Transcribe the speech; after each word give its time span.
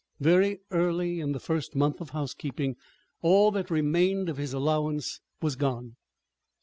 Very 0.19 0.61
early 0.71 1.19
in 1.19 1.31
the 1.33 1.39
first 1.39 1.75
month 1.75 2.01
of 2.01 2.09
housekeeping 2.09 2.75
all 3.21 3.51
that 3.51 3.69
remained 3.69 4.29
of 4.29 4.37
his 4.37 4.51
allowance 4.51 5.21
was 5.43 5.55
gone. 5.55 5.95